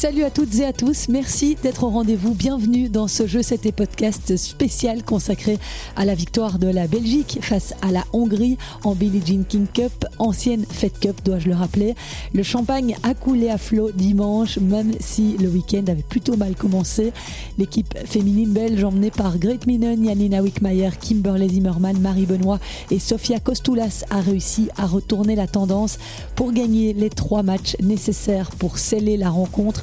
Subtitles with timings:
[0.00, 2.32] Salut à toutes et à tous, merci d'être au rendez-vous.
[2.32, 5.58] Bienvenue dans ce jeu, c'était podcast spécial consacré
[5.96, 10.06] à la victoire de la Belgique face à la Hongrie en Billie Jean King Cup,
[10.20, 11.96] ancienne Fed Cup, dois-je le rappeler.
[12.32, 17.12] Le champagne a coulé à flot dimanche, même si le week-end avait plutôt mal commencé.
[17.58, 22.60] L'équipe féminine belge emmenée par Great Minen, Janina Wickmayer, Kimberley Zimmerman, Marie Benoît
[22.92, 25.98] et Sofia Kostoulas a réussi à retourner la tendance
[26.36, 29.82] pour gagner les trois matchs nécessaires pour sceller la rencontre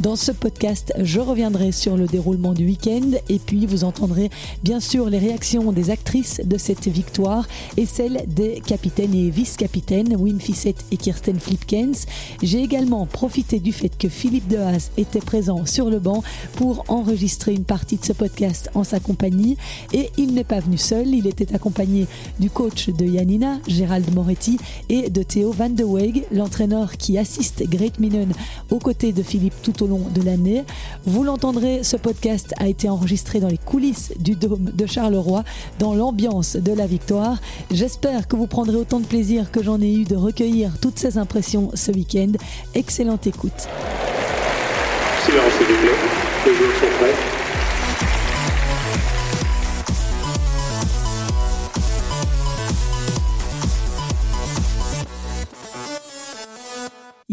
[0.00, 4.30] dans ce podcast, je reviendrai sur le déroulement du week-end et puis vous entendrez
[4.64, 7.46] bien sûr les réactions des actrices de cette victoire
[7.76, 12.06] et celles des capitaines et vice-capitaines Wim Fissette et Kirsten Flipkens.
[12.42, 16.22] J'ai également profité du fait que Philippe Dehaas était présent sur le banc
[16.56, 19.58] pour enregistrer une partie de ce podcast en sa compagnie
[19.92, 22.06] et il n'est pas venu seul, il était accompagné
[22.38, 24.56] du coach de Yanina, Gérald Moretti
[24.88, 28.32] et de Théo Van de Weeg, l'entraîneur qui assiste Great Minen
[28.70, 30.64] aux côtés de Philippe tout au long de l'année.
[31.04, 35.44] Vous l'entendrez, ce podcast a été enregistré dans les coulisses du Dôme de Charleroi,
[35.78, 37.38] dans l'ambiance de la victoire.
[37.70, 41.18] J'espère que vous prendrez autant de plaisir que j'en ai eu de recueillir toutes ces
[41.18, 42.32] impressions ce week-end.
[42.74, 43.68] Excellente écoute.
[45.24, 45.98] Silence, s'il vous plaît.
[46.46, 47.39] Les sont prêts.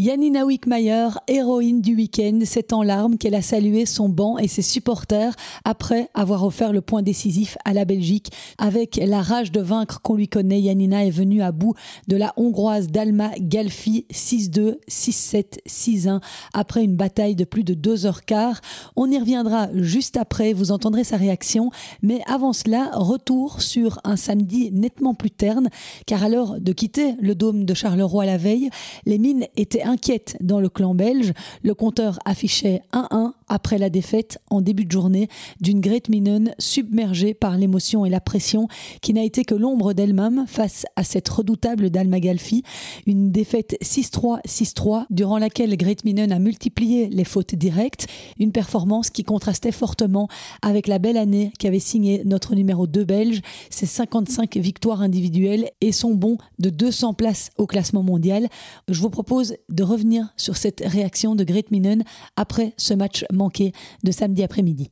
[0.07, 4.61] Yanina Wickmayer, héroïne du week-end, c'est en larmes qu'elle a salué son banc et ses
[4.61, 8.31] supporters après avoir offert le point décisif à la Belgique.
[8.57, 11.73] Avec la rage de vaincre qu'on lui connaît, Yanina est venue à bout
[12.07, 16.21] de la hongroise Dalma Galfi 6-2, 6-7, 6-1
[16.53, 18.61] après une bataille de plus de deux heures quart.
[18.95, 21.69] On y reviendra juste après, vous entendrez sa réaction.
[22.01, 25.67] Mais avant cela, retour sur un samedi nettement plus terne,
[26.05, 28.69] car à l'heure de quitter le dôme de Charleroi la veille,
[29.05, 31.33] les mines étaient inquiète dans le clan belge.
[31.63, 35.27] Le compteur affichait 1-1 après la défaite en début de journée
[35.59, 38.67] d'une Great Minen submergée par l'émotion et la pression
[39.01, 42.61] qui n'a été que l'ombre d'elle-même face à cette redoutable d'Almagalfi.
[43.07, 48.05] Une défaite 6-3, 6-3 durant laquelle Great Minen a multiplié les fautes directes.
[48.37, 50.27] Une performance qui contrastait fortement
[50.61, 55.91] avec la belle année qu'avait signé notre numéro 2 belge, ses 55 victoires individuelles et
[55.91, 58.47] son bond de 200 places au classement mondial.
[58.87, 62.03] Je vous propose de revenir sur cette réaction de Great Minen
[62.35, 63.71] après ce match manqué
[64.03, 64.91] de samedi après-midi.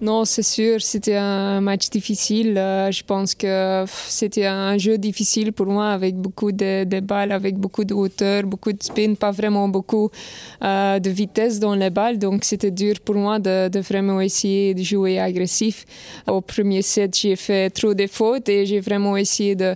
[0.00, 2.56] Non, c'est sûr, c'était un match difficile.
[2.56, 7.56] Euh, je pense que c'était un jeu difficile pour moi avec beaucoup de, balles, avec
[7.56, 10.08] beaucoup de hauteur, beaucoup de spin, pas vraiment beaucoup
[10.62, 12.18] euh, de vitesse dans les balles.
[12.20, 15.84] Donc c'était dur pour moi de, vraiment essayer de jouer agressif.
[16.28, 19.74] Au premier set, j'ai fait trop de fautes et j'ai vraiment essayé de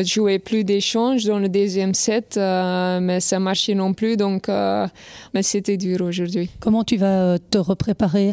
[0.00, 4.16] jouer plus d'échanges dans le deuxième set, euh, mais ça marchait non plus.
[4.16, 6.50] Donc, mais c'était dur aujourd'hui.
[6.58, 8.32] Comment tu vas te repréparer,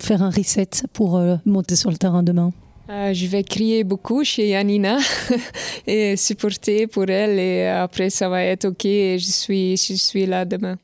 [0.00, 0.67] faire un reset?
[0.92, 2.52] Pour euh, monter sur le terrain demain
[2.90, 4.96] euh, je vais crier beaucoup chez Yanina
[5.86, 10.46] et supporter pour elle et après ça va être ok je suis, je suis là
[10.46, 10.76] demain.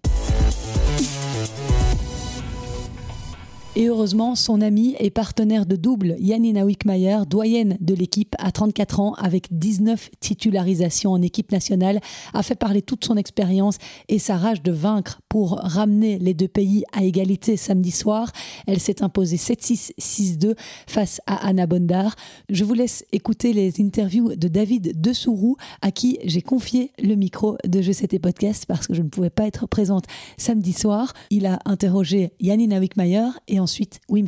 [3.77, 9.01] Et heureusement, son ami et partenaire de double, Janina Wickmayer, doyenne de l'équipe à 34
[9.01, 12.01] ans avec 19 titularisations en équipe nationale,
[12.35, 16.47] a fait parler toute son expérience et sa rage de vaincre pour ramener les deux
[16.47, 18.31] pays à égalité samedi soir.
[18.69, 20.55] Elle s'est imposée 7-6, 6-2
[20.87, 22.15] face à Anna Bondar.
[22.51, 27.57] Je vous laisse écouter les interviews de David Dessourou, à qui j'ai confié le micro
[27.67, 30.05] de Je C'était Podcast parce que je ne pouvais pas être présente
[30.37, 31.13] samedi soir.
[31.31, 34.27] Il a interrogé Janina Wickmayer et ensuite Wim.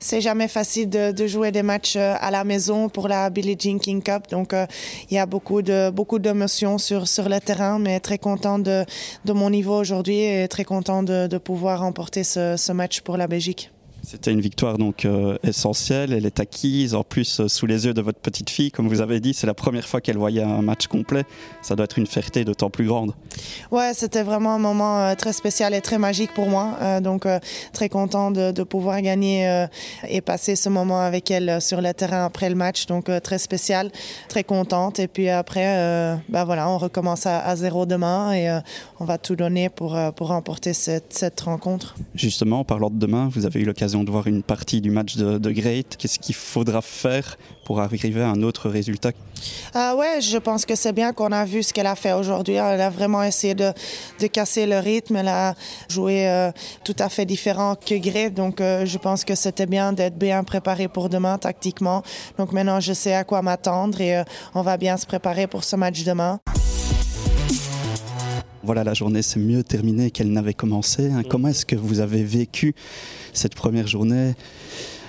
[0.00, 3.78] C'est jamais facile de, jouer des matchs euh, à la maison pour la Billie Jean
[3.78, 4.66] King Cup, donc euh,
[5.10, 8.84] il y a beaucoup de beaucoup d'émotions sur sur le terrain, mais très content de,
[9.24, 13.26] de mon niveau aujourd'hui et très content de, de pouvoir remporter ce match pour la
[13.26, 13.70] Belgique.
[14.10, 17.92] C'était une victoire donc euh, essentielle, elle est acquise en plus euh, sous les yeux
[17.92, 20.62] de votre petite fille, comme vous avez dit, c'est la première fois qu'elle voyait un
[20.62, 21.24] match complet.
[21.60, 23.12] Ça doit être une fierté d'autant plus grande.
[23.70, 27.00] Ouais, c'était vraiment un moment euh, très spécial et très magique pour moi.
[27.02, 27.26] donc
[27.74, 29.66] très content de, de pouvoir gagner
[30.08, 32.86] et passer ce moment avec elle sur le terrain après le match.
[32.86, 33.90] Donc très spécial,
[34.30, 35.00] très contente.
[35.00, 38.60] Et puis après, bah voilà, on recommence à, à zéro demain et
[39.00, 41.94] on va tout donner pour pour remporter cette, cette rencontre.
[42.14, 45.16] Justement, en parlant de demain, vous avez eu l'occasion de voir une partie du match
[45.16, 45.96] de, Great.
[45.96, 49.10] Qu'est-ce qu'il faudra faire pour arriver à un autre résultat?
[49.74, 52.54] Ah Ouais, je pense que c'est bien qu'on a vu ce qu'elle a fait aujourd'hui.
[52.54, 53.72] Elle a vraiment essayé de,
[54.20, 55.16] de, casser le rythme.
[55.16, 55.54] Elle a
[55.88, 56.50] joué euh,
[56.84, 58.34] tout à fait différent que Great.
[58.34, 62.02] Donc, euh, je pense que c'était bien d'être bien préparé pour demain tactiquement.
[62.38, 64.24] Donc, maintenant, je sais à quoi m'attendre et euh,
[64.54, 66.40] on va bien se préparer pour ce match demain.
[68.68, 71.10] Voilà, la journée s'est mieux terminée qu'elle n'avait commencé.
[71.10, 71.22] Hein.
[71.26, 72.74] Comment est-ce que vous avez vécu
[73.32, 74.34] cette première journée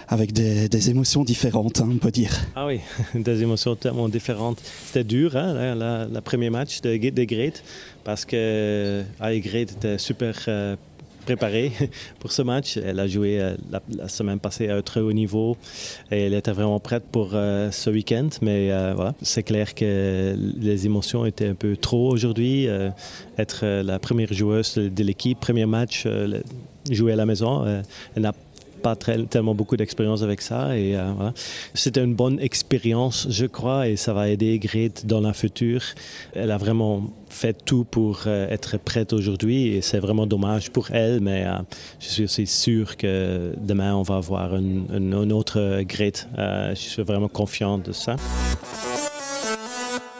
[0.07, 2.31] avec des, émotions différentes, hein, on peut dire?
[2.55, 2.79] Ah oui,
[3.15, 4.61] des émotions tellement différentes.
[4.85, 7.61] C'était dur, hein, la, premier match de, de Great,
[8.05, 10.77] parce que ah, Great était super euh,
[11.25, 11.71] préparée
[12.19, 12.77] pour ce match.
[12.77, 13.55] Elle a joué euh,
[13.95, 15.57] la, semaine passée à un très haut niveau
[16.11, 18.29] et elle était vraiment prête pour euh, ce week-end.
[18.41, 22.67] Mais voilà, c'est clair que les émotions étaient un peu trop aujourd'hui.
[23.37, 26.07] être la première joueuse de, l'équipe, premier match,
[26.89, 27.65] jouer à la maison,
[28.15, 28.39] elle n'a pas
[28.95, 30.77] très, tellement beaucoup d'expérience avec ça.
[30.77, 31.33] Et euh, voilà.
[31.73, 35.81] C'était une bonne expérience, je crois, et ça va aider Grete dans la future.
[36.33, 40.91] Elle a vraiment fait tout pour euh, être prête aujourd'hui et c'est vraiment dommage pour
[40.91, 41.53] elle, mais euh,
[41.99, 46.27] je suis aussi sûr que demain on va avoir une, autre Grete.
[46.37, 48.15] je suis vraiment confiant de ça.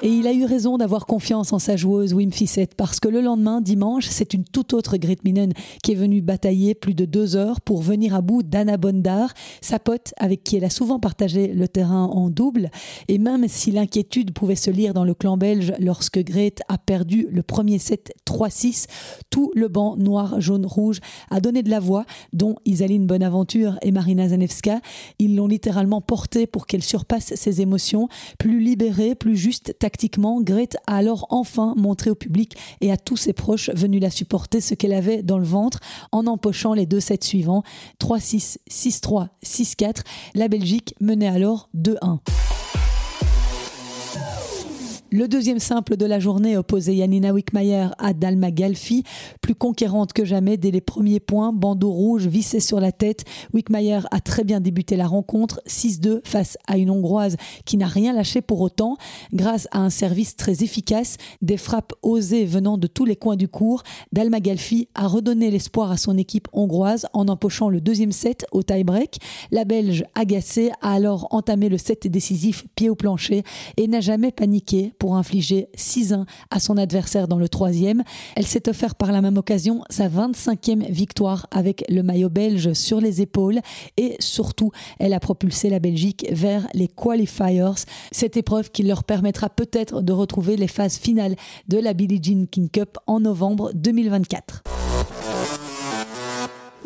[0.02, 3.20] Et il a eu raison d'avoir confiance en sa joueuse Wim Fissette parce que le
[3.20, 5.52] lendemain, dimanche, c'est une toute autre Grete Minen
[5.84, 9.78] qui est venue batailler plus de deux heures pour venir à bout d'Anna Bondar, sa
[9.78, 12.72] pote avec qui elle a souvent partagé le terrain en double.
[13.10, 17.28] Et même si l'inquiétude pouvait se lire dans le clan belge lorsque Grete a perdu
[17.30, 18.86] le premier set 3-6,
[19.30, 23.92] tout le banc noir, jaune, rouge a donné de la voix, dont Isaline Bonaventure et
[23.92, 24.80] Marina Zanevska.
[25.20, 28.08] Ils l'ont littéralement portée pour qu'elle surpasse ses émotions,
[28.38, 33.18] plus libérée, plus juste, tactiquement, Grete a alors enfin montré au public et à tous
[33.18, 35.80] ses proches venus la supporter ce qu'elle avait dans le ventre
[36.12, 37.64] en empochant les deux sets suivants
[38.00, 40.02] 3-6, 6-3, 6-4.
[40.36, 42.20] La Belgique menait alors 2-1.
[45.12, 49.04] Le deuxième simple de la journée opposait Yanina Wickmayer à Dalma Galfi,
[49.42, 53.26] plus conquérante que jamais dès les premiers points, bandeau rouge vissé sur la tête.
[53.52, 58.14] Wickmayer a très bien débuté la rencontre, 6-2 face à une Hongroise qui n'a rien
[58.14, 58.98] lâché pour autant,
[59.34, 63.48] grâce à un service très efficace, des frappes osées venant de tous les coins du
[63.48, 63.82] cours.
[64.12, 68.62] Dalma Galfi a redonné l'espoir à son équipe hongroise en empochant le deuxième set au
[68.62, 69.18] tie-break.
[69.50, 73.42] La Belge, agacée, a alors entamé le set décisif pied au plancher
[73.76, 78.04] et n'a jamais paniqué pour infliger 6-1 à son adversaire dans le troisième.
[78.36, 83.02] Elle s'est offert par la même occasion sa 25e victoire avec le maillot belge sur
[83.02, 83.60] les épaules
[83.98, 89.50] et surtout, elle a propulsé la Belgique vers les qualifiers, cette épreuve qui leur permettra
[89.50, 91.36] peut-être de retrouver les phases finales
[91.68, 94.64] de la Billie Jean King Cup en novembre 2024.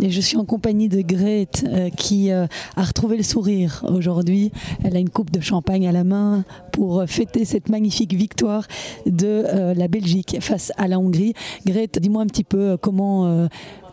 [0.01, 4.51] Et je suis en compagnie de Grete euh, qui euh, a retrouvé le sourire aujourd'hui.
[4.83, 8.67] Elle a une coupe de champagne à la main pour euh, fêter cette magnifique victoire
[9.05, 11.33] de la Belgique face à la Hongrie.
[11.65, 13.47] Grete, dis-moi un petit peu comment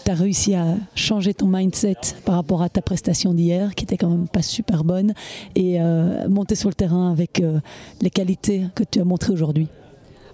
[0.05, 3.97] tu as réussi à changer ton mindset par rapport à ta prestation d'hier, qui était
[3.97, 5.15] quand même pas super bonne,
[5.55, 5.79] et
[6.29, 7.43] monter sur le terrain avec
[8.01, 9.69] les qualités que tu as montrées aujourd'hui?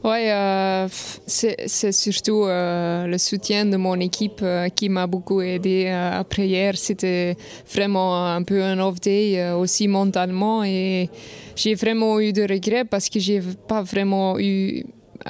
[0.05, 0.89] Oui, euh,
[1.27, 6.77] c'est surtout euh, le soutien de mon équipe euh, qui m'a beaucoup aidé après hier.
[6.77, 7.37] C'était
[7.73, 11.09] vraiment un peu un off day aussi mentalement et
[11.57, 14.85] j'ai vraiment eu de regrets parce que j'ai pas vraiment eu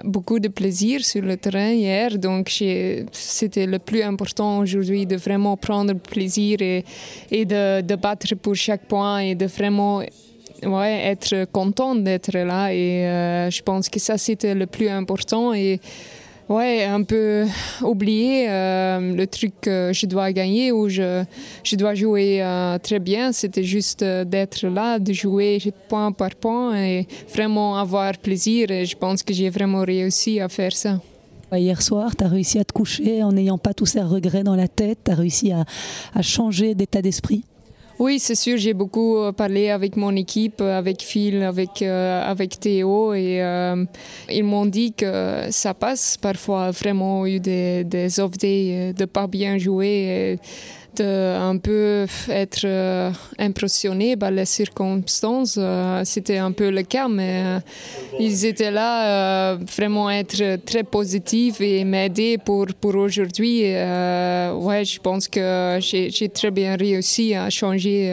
[0.05, 2.19] beaucoup de plaisir sur le terrain hier.
[2.19, 2.53] Donc,
[3.13, 9.21] c'était le plus important aujourd'hui de vraiment prendre plaisir et, de, battre pour chaque point
[9.21, 10.03] et de vraiment
[10.65, 12.73] ouais, être content d'être là.
[12.73, 15.53] Et euh, je pense que ça, c'était le plus important.
[15.53, 15.81] Et
[16.49, 17.45] ouais, un peu
[17.83, 21.25] oublier euh, le truc que je dois gagner ou je,
[21.65, 23.33] je dois jouer euh, très bien.
[23.33, 28.71] C'était juste d'être là, de jouer point par point et vraiment avoir plaisir.
[28.71, 31.01] Et je pense que j'ai vraiment réussi à faire ça.
[31.53, 34.57] Hier soir, tu as réussi à te coucher en n'ayant pas tous ces regrets dans
[34.57, 35.65] la tête, tu as réussi à,
[36.13, 37.45] à changer d'état d'esprit
[37.99, 42.23] oui, c'est sûr, j'ai beaucoup euh, parlé avec mon équipe, euh, avec Phil, avec, euh,
[42.23, 43.41] avec Théo, et
[44.31, 46.17] ils m'ont dit que ça passe.
[46.19, 50.39] Parfois vraiment eu des, des off-days de pas bien jouer
[51.01, 55.57] un peu être euh, impressionné par les circonstances.
[55.59, 57.61] Euh, c'était un peu le cas, mais euh,
[58.21, 63.63] ils étaient là vraiment être très positifs et m'aider pour, pour aujourd'hui.
[63.63, 68.11] ouais, je pense que j'ai très bien réussi à changer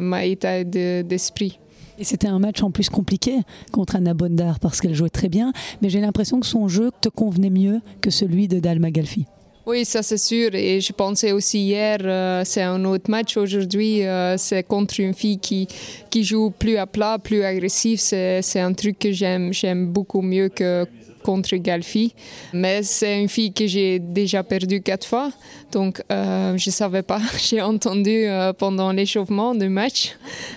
[0.00, 1.58] mon état d'esprit.
[2.02, 3.38] C'était un match en plus compliqué
[3.72, 7.08] contre Anna Bondar parce qu'elle jouait très bien, mais j'ai l'impression que son jeu te
[7.08, 9.26] convenait mieux que celui de Dalma Galfi.
[9.66, 10.54] Oui, ça c'est sûr.
[10.54, 14.06] Et je pensais aussi hier, euh, c'est un autre match aujourd'hui.
[14.06, 15.66] Euh, c'est contre une fille qui,
[16.08, 17.98] qui joue plus à plat, plus agressif.
[18.00, 20.86] C'est un truc que j'aime, j'aime beaucoup mieux que
[21.26, 22.14] contre Galfi.
[22.52, 25.28] Mais c'est une fille que j'ai déjà perdue quatre fois.
[25.72, 27.20] Donc, euh, je ne savais pas.
[27.46, 30.00] J'ai entendu euh, pendant l'échauffement du match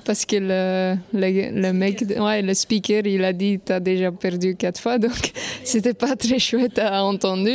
[0.06, 1.30] parce que le, le,
[1.64, 1.96] le mec,
[2.26, 5.00] ouais, le speaker, il a dit Tu as déjà perdu quatre fois.
[5.08, 5.24] Donc,
[5.64, 7.50] c'était pas très chouette à entendre.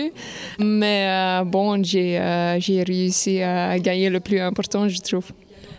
[0.58, 2.12] Mais euh, bon, j'ai
[2.64, 5.28] j'ai réussi à gagner le plus important, je trouve.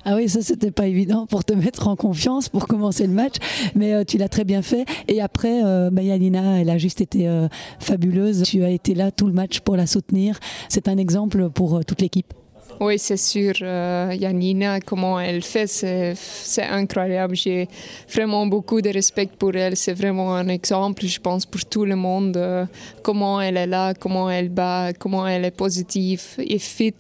[0.08, 3.38] Ah oui, ça c'était pas évident pour te mettre en confiance pour commencer le match,
[3.74, 4.86] mais euh, tu l'as très bien fait.
[5.08, 7.48] Et après, euh, bah, elle a juste été euh,
[7.80, 8.44] fabuleuse.
[8.44, 10.40] Tu as été là tout le match pour la soutenir.
[10.70, 12.34] C'est un exemple pour toute l'équipe.
[12.80, 13.54] Oui, c'est sûr.
[13.62, 17.36] Euh, Yanina, comment elle fait, c'est incroyable.
[17.36, 17.68] J'ai
[18.12, 19.78] vraiment beaucoup de respect pour elle.
[19.78, 22.36] C'est vraiment un exemple, je pense, pour tout le monde.
[22.36, 22.66] Euh,
[23.02, 26.94] comment elle est là, comment elle bat, comment elle est positive et fit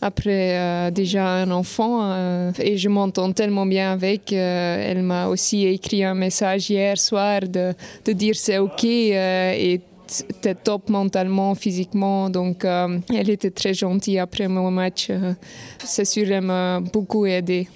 [0.00, 2.52] après euh, déjà un enfant.
[2.58, 4.32] et je m'entends tellement bien avec.
[4.32, 7.72] elle m'a aussi écrit un message hier soir de,
[8.04, 9.80] de dire c'est OK et
[10.20, 12.30] était top mentalement, physiquement.
[12.30, 15.08] Donc, euh, elle était très gentille après mon match.
[15.10, 15.34] Euh,
[15.84, 17.68] c'est sûr, elle m'a beaucoup aidé.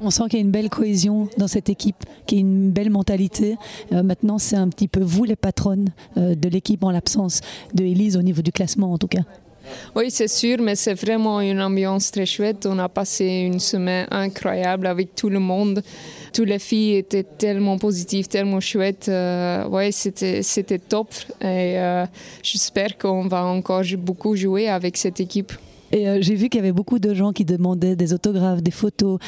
[0.00, 2.70] On sent qu'il y a une belle cohésion dans cette équipe, qu'il y a une
[2.70, 3.56] belle mentalité.
[3.92, 7.40] Euh, maintenant, c'est un petit peu vous les patronnes de l'équipe en l'absence
[7.74, 9.22] de Elise au niveau du classement en tout cas.
[9.94, 12.66] Oui, c'est sûr, mais c'est vraiment une ambiance très chouette.
[12.66, 15.82] On a passé une semaine incroyable avec tout le monde.
[16.32, 19.08] Toutes les filles étaient tellement positives, tellement chouettes.
[19.08, 21.08] Euh, oui, c'était, c'était top.
[21.40, 22.06] Et euh,
[22.42, 25.52] j'espère qu'on va encore beaucoup jouer avec cette équipe.
[25.90, 28.70] Et euh, j'ai vu qu'il y avait beaucoup de gens qui demandaient des autographes, des
[28.70, 29.18] photos.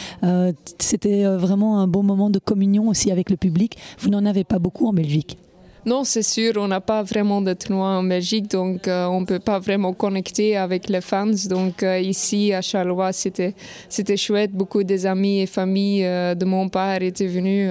[0.78, 3.76] c'était vraiment un bon moment de communion aussi avec le public.
[3.98, 5.38] Vous n'en avez pas beaucoup en Belgique
[5.86, 9.26] non, c'est sûr, on n'a pas vraiment de tournoi en Belgique, donc euh, on ne
[9.26, 11.30] peut pas vraiment connecter avec les fans.
[11.48, 13.54] Donc euh, ici, à Charleroi, c'était,
[13.88, 14.52] c'était chouette.
[14.52, 17.70] Beaucoup des amis et familles euh, de mon père étaient venus.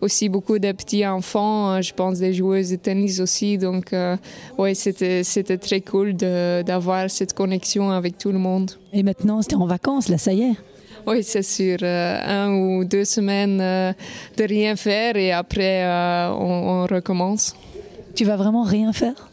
[0.00, 3.56] aussi beaucoup de petits enfants, je pense des joueuses de tennis aussi.
[3.56, 3.94] Donc
[4.58, 8.72] oui, c'était, c'était très cool d'avoir cette connexion avec tout le monde.
[8.92, 10.67] Et maintenant, c'était en vacances, là, ça y est
[11.08, 11.78] oui, c'est sûr.
[11.82, 13.92] Euh, un ou deux semaines euh,
[14.36, 17.56] de rien faire et après, euh, on, recommence.
[18.14, 19.30] Tu vas vraiment rien faire?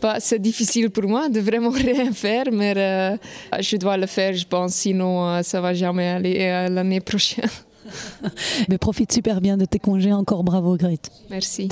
[0.00, 2.74] Bah, c'est difficile pour moi de vraiment rien faire, mais
[3.58, 7.50] je dois le faire, je pense, sinon ça va jamais aller l'année prochaine.
[8.68, 10.12] mais profite super bien de tes congés.
[10.12, 11.00] Encore bravo, Grit.
[11.30, 11.68] Merci.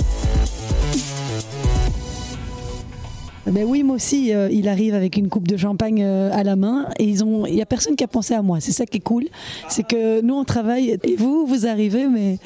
[3.47, 6.55] Ben oui, moi aussi, euh, il arrive avec une coupe de champagne euh, à la
[6.55, 8.59] main et ils ont, il y a personne qui a pensé à moi.
[8.59, 9.25] C'est ça qui est cool,
[9.69, 12.39] c'est que nous on travaille et vous, vous arrivez, mais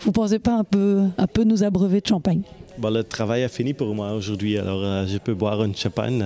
[0.00, 2.40] vous pensez pas un peu, un peu nous abreuver de champagne.
[2.78, 6.22] Bon, le travail a fini pour moi aujourd'hui, alors euh, je peux boire une champagne.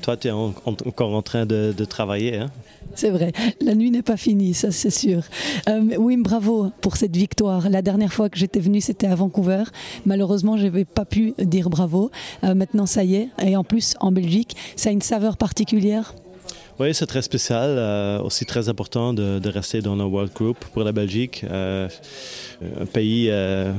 [0.00, 2.36] toi, tu es encore en train de, travailler.
[2.36, 2.50] Hein?
[2.96, 5.22] C'est vrai, la nuit n'est pas finie, ça c'est sûr.
[5.68, 7.68] Euh, Wim, bravo pour cette victoire.
[7.68, 9.64] La dernière fois que j'étais venue, c'était à Vancouver.
[10.06, 12.10] Malheureusement, je n'avais pas pu dire bravo.
[12.42, 13.28] Euh, maintenant, ça y est.
[13.44, 16.14] Et en plus, en Belgique, ça a une saveur particulière
[16.78, 17.70] oui, c'est très spécial.
[17.78, 21.42] Euh, aussi très important de, rester dans le World Group pour la Belgique.
[21.50, 21.88] Euh,
[22.80, 23.72] un pays euh,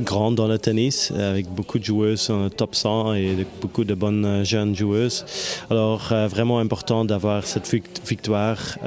[0.00, 4.44] grand dans le tennis, avec beaucoup de joueuses en top 100 et beaucoup de bonnes
[4.44, 5.24] jeunes joueuses.
[5.70, 7.72] Alors, vraiment important d'avoir cette
[8.08, 8.78] victoire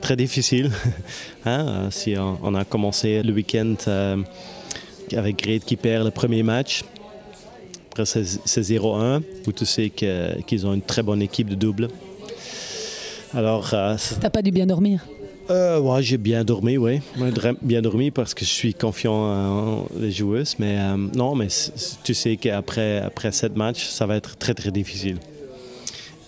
[0.00, 0.70] très difficile.
[1.44, 1.88] hein?
[1.90, 3.74] Si on, a commencé le week-end
[5.16, 6.84] avec Great qui perd le premier match,
[7.92, 11.88] après, c'est 0-1, où tu sais qu'ils ont une très bonne équipe de double.
[13.34, 13.70] Alors.
[13.74, 15.04] Euh, T'as pas dû bien dormir
[15.50, 17.00] euh, ouais, j'ai bien dormi, oui.
[17.62, 20.54] Bien dormi parce que je suis confiant en les joueuses.
[20.60, 21.48] Mais euh, non, mais
[22.04, 25.16] tu sais qu'après après cette match, ça va être très, très difficile.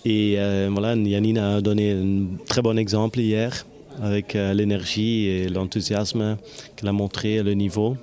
[0.03, 3.65] Et euh, voilà, Yannine a donné un très bon exemple hier
[4.03, 6.37] avec l'énergie et l'enthousiasme
[6.75, 7.95] qu'elle a montré, le niveau.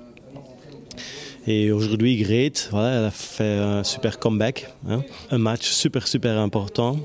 [1.45, 4.69] Et aujourd'hui, Great, voilà, elle a fait un super comeback.
[4.87, 5.03] Hein.
[5.29, 6.97] Un match super, super important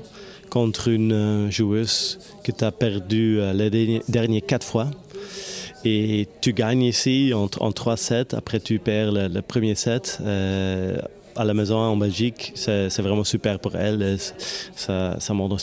[0.49, 4.87] contre une euh, joueuse que tu as perdu euh, les derniers quatre fois.
[5.83, 10.19] Et tu gagnes ici en, en 3-7, après tu perds le, premier set.
[10.21, 10.97] Euh,
[11.35, 14.17] à la maison en Belgique, c'est vraiment super pour elle.
[14.75, 15.55] Ça, montre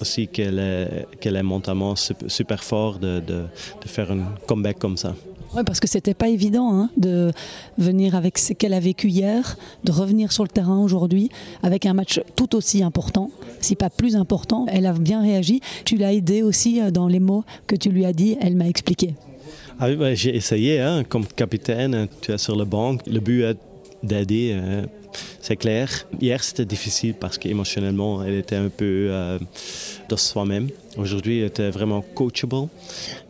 [0.00, 3.44] aussi, qu'elle est, qu'elle est mentalement super, fort de
[3.84, 5.14] faire un comeback comme ça.
[5.54, 7.30] Oui, parce que c'était pas évident hein, de
[7.76, 11.28] venir avec ce qu'elle a vécu hier, de revenir sur le terrain aujourd'hui
[11.62, 13.30] avec un match tout aussi important,
[13.60, 14.64] si pas plus important.
[14.68, 15.60] Elle a bien réagi.
[15.84, 18.38] Tu l'as aidé aussi euh, dans les mots que tu lui as dit.
[18.40, 19.14] Elle m'a expliqué.
[19.78, 22.96] Ah oui, j'ai essayé, hein, comme capitaine, tu es sur le banc.
[23.06, 23.58] Le but est
[24.02, 24.54] d'aider.
[24.54, 24.86] Hein,
[25.40, 25.88] c'est clair.
[26.20, 29.38] Hier, c'était difficile parce qu'émotionnellement, elle était un peu euh,
[30.08, 30.68] de soi-même.
[30.96, 32.68] Aujourd'hui, elle était vraiment coachable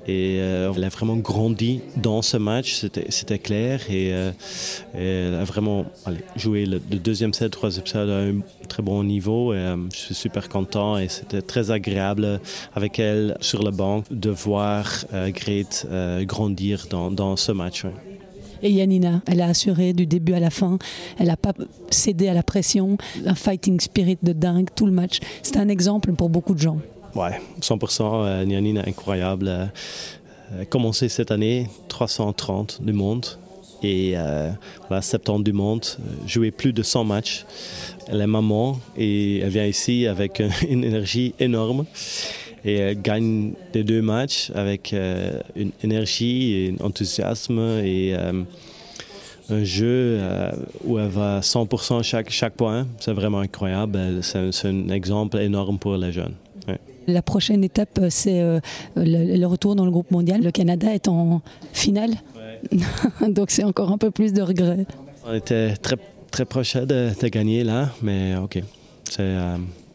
[0.06, 3.80] et euh, elle a vraiment grandi dans ce match, c'était clair.
[3.88, 4.32] Et, euh,
[4.94, 5.86] elle a vraiment
[6.36, 9.54] joué le, deuxième set, le troisième set à un très bon niveau.
[9.54, 12.40] Et, je suis super content et c'était très agréable
[12.74, 15.86] avec elle sur le banc de voir Grete
[16.26, 17.84] grandir dans ce match.
[18.62, 20.78] Et Yanina, elle a assuré du début à la fin.
[21.18, 21.52] Elle n'a pas
[21.90, 22.96] cédé à la pression.
[23.26, 25.18] Un fighting spirit de dingue tout le match.
[25.42, 26.78] C'est un exemple pour beaucoup de gens.
[27.14, 28.24] Ouais, 100%.
[28.24, 29.48] Euh, Yanina, incroyable.
[29.48, 29.66] Euh,
[30.54, 33.26] euh, commencé cette année, 330 du monde.
[33.82, 34.50] Et euh,
[34.88, 35.84] voilà, 70 du monde,
[36.26, 37.44] joué plus de 100 matchs.
[38.06, 41.84] Elle est maman et elle vient ici avec une énergie énorme
[42.64, 48.42] et elle gagne les deux matchs avec euh, une énergie et un enthousiasme et euh,
[49.50, 50.52] un jeu euh,
[50.84, 52.86] où elle va 100% chaque, chaque point.
[53.00, 53.98] C'est vraiment incroyable.
[54.22, 56.34] C'est un exemple énorme pour les jeunes.
[57.08, 58.40] La prochaine étape, c'est
[58.94, 60.40] le, retour dans le groupe mondial.
[60.40, 61.42] Le Canada est en
[61.72, 62.12] finale,
[63.28, 64.86] donc c'est encore un peu plus de regrets.
[65.26, 65.96] On était très,
[66.30, 68.62] très proche de, de gagner là, mais ok.
[69.10, 69.36] C'est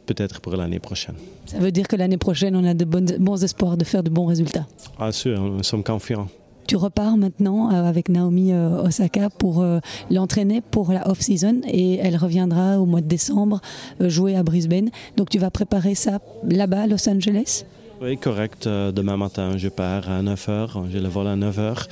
[0.08, 1.16] peut-être pour l'année prochaine.
[1.46, 4.26] Ça veut dire que l'année prochaine, on a de bons espoirs de faire de bons
[4.26, 4.66] résultats.
[5.00, 6.28] Ah sûr, nous sommes confiants.
[6.68, 9.80] Tu repars maintenant euh, avec Naomi euh, Osaka pour euh,
[10.12, 13.62] l'entraîner pour la off-season et elle reviendra au mois de décembre
[14.02, 14.90] jouer à Brisbane.
[15.16, 17.64] Donc tu vas préparer ça là-bas à Los Angeles?
[18.02, 18.68] Oui, correct.
[18.68, 20.90] Demain matin, je pars à 9h.
[20.92, 21.88] J'ai le vol à 9h.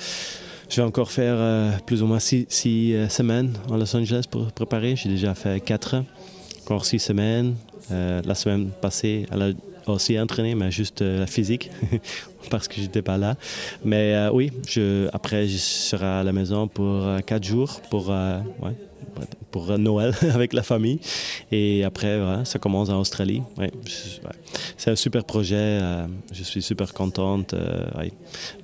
[0.70, 2.46] Je vais encore faire plus ou moins six,
[3.10, 4.96] semaines à Los Angeles pour préparer.
[4.96, 6.04] J'ai déjà fait quatre,
[6.66, 7.56] encore six semaines.
[7.92, 9.56] Euh, la semaine passée, elle
[9.88, 11.70] a aussi entraîné, mais juste euh, la physique,
[12.50, 13.36] parce que j'étais pas là.
[13.84, 18.14] Mais euh, oui, je, après, je serai à la maison pour quatre jours pour,
[19.52, 21.00] pour Noël avec la famille.
[21.52, 23.42] Et après, ça commence en Australie.
[24.78, 25.80] C'est un super projet.
[26.32, 27.56] je suis super contente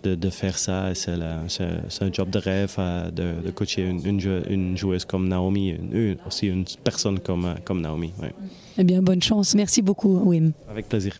[0.03, 0.93] de, de, faire ça.
[0.95, 2.75] C'est un job de rêve
[3.13, 8.11] de, de coacher une, une, joueuse comme Naomi, une, aussi une personne comme, comme Naomi.
[8.77, 9.55] Eh bien, bonne chance.
[9.55, 10.53] Merci beaucoup, Wim.
[10.69, 11.17] Avec plaisir.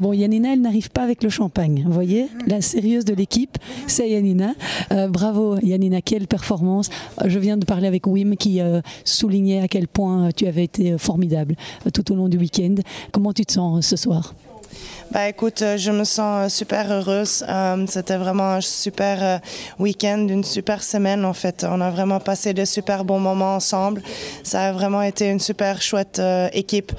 [0.00, 1.82] Bon, Yanina, elle n'arrive pas avec le champagne.
[1.84, 4.54] Vous voyez, la sérieuse de l'équipe, c'est Yanina.
[4.92, 6.88] Euh, bravo, Yanina, quelle performance.
[7.24, 10.96] Je viens de parler avec Wim qui euh, soulignait à quel point tu avais été
[10.98, 12.76] formidable euh, tout au long du week-end.
[13.10, 14.34] Comment tu te sens ce soir?
[15.10, 17.42] Bah écoute, euh, je me sens euh, super heureuse.
[17.48, 19.40] Euh, c'était vraiment un super
[19.78, 21.64] week-end, une super semaine en fait.
[21.66, 24.02] On a vraiment passé de super bons moments ensemble.
[24.42, 26.20] Ça a vraiment été une super chouette
[26.52, 26.92] équipe.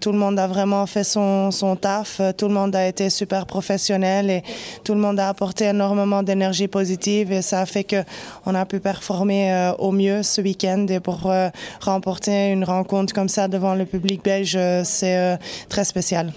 [0.00, 2.20] tout le monde a vraiment fait son, son taf.
[2.36, 4.42] Tout le monde a été super professionnel et
[4.84, 8.04] tout le monde a apporté énormément d'énergie positive et ça a fait que
[8.44, 11.32] on a pu performer au mieux ce week-end et pour
[11.80, 16.32] remporter une rencontre comme ça devant le public belge, c'est très spécial.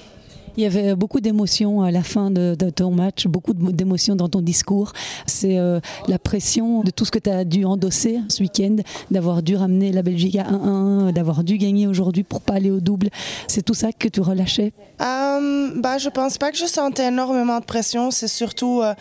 [0.59, 4.41] Il y avait beaucoup d'émotions à la fin de, ton match, beaucoup d'émotions dans ton
[4.41, 4.91] discours.
[5.25, 8.75] C'est euh, la pression de tout ce que tu as dû endosser ce week-end,
[9.09, 12.81] d'avoir dû ramener la Belgique à 1-1, d'avoir dû gagner aujourd'hui pour pas aller au
[12.81, 13.07] double.
[13.47, 14.73] C'est tout ça que tu relâchais?
[14.99, 18.11] Euh, bah, Je pense pas que je sentais énormément de pression.
[18.11, 18.81] C'est surtout...
[18.81, 18.93] Euh,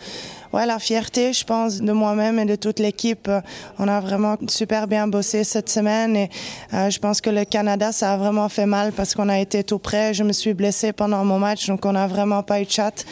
[0.53, 3.29] ouais, la fierté, je pense, de moi-même et de toute l'équipe.
[3.77, 6.29] On a vraiment super bien bossé cette semaine et
[6.73, 9.63] euh, je pense que le Canada, ça a vraiment fait mal parce qu'on a été
[9.63, 10.13] tout près.
[10.13, 13.05] Je me suis blessée pendant mon match, donc on n'a vraiment pas eu de chat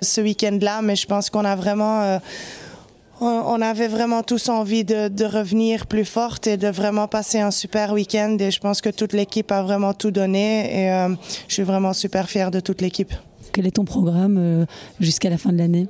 [0.00, 2.02] ce week-end-là, mais je pense qu'on a vraiment...
[2.02, 2.18] Euh,
[3.20, 7.92] on avait vraiment tous envie de, revenir plus forte et de vraiment passer un super
[7.92, 8.36] week-end.
[8.40, 10.84] Et je pense que toute l'équipe a vraiment tout donné.
[10.84, 11.14] Et euh,
[11.48, 13.14] je suis vraiment super fière de toute l'équipe.
[13.54, 14.66] Quel est ton programme
[15.00, 15.86] jusqu'à la fin de l'année?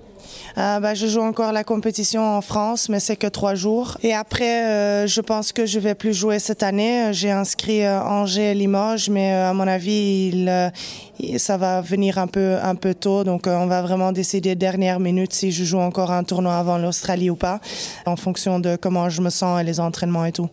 [0.57, 3.99] Euh, bah, je joue encore la compétition en France, mais c'est que trois jours.
[4.03, 7.13] Et après, euh, je pense que je vais plus jouer cette année.
[7.13, 12.27] J'ai inscrit euh, Angers et Limoges, mais à mon avis, il, ça va venir un
[12.27, 13.25] peu, un peu tôt.
[13.25, 17.31] Donc, on va vraiment décider dernière minute si je joue encore un tournoi avant l'Australie
[17.31, 17.61] ou pas,
[18.07, 20.49] en fonction de comment je me sens et les entraînements et tout.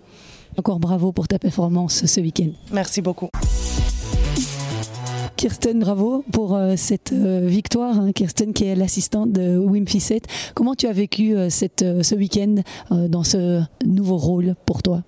[0.57, 2.49] Encore bravo pour ta performance ce week-end.
[2.71, 3.29] Merci beaucoup.
[5.41, 7.99] Kirsten, bravo pour euh, cette euh, victoire.
[7.99, 8.11] Hein.
[8.11, 10.27] Kirsten qui est l'assistante de Wim Fissette.
[10.53, 12.57] Comment tu as vécu euh, cette, ce week-end
[12.91, 15.01] dans ce nouveau rôle pour toi?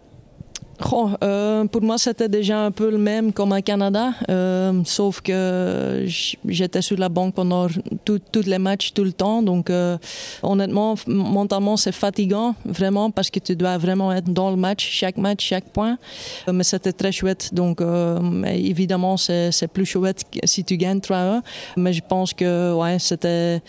[1.24, 6.06] Euh, pour moi, c'était déjà un peu le même comme au Canada, euh, sauf que
[6.46, 7.68] j'étais sur la banque pendant
[8.06, 9.42] tous les matchs, tout le temps.
[9.42, 9.98] Donc, euh,
[10.42, 15.18] honnêtement, mentalement, c'est fatigant, vraiment, parce que tu dois vraiment être dans le match, chaque
[15.18, 15.98] match, chaque point.
[16.52, 17.54] mais c'était très chouette.
[17.54, 17.82] Donc,
[18.46, 21.42] évidemment, c'est plus chouette si tu gagnes 3-1.
[21.78, 23.62] Mais je pense que ouais, c'était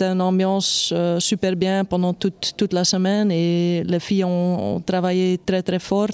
[0.00, 5.38] une ambiance super bien pendant toute, toute la semaine et les filles ont, ont travaillé
[5.38, 6.08] très, très fort